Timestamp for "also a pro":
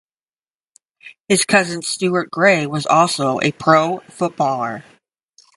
2.87-3.99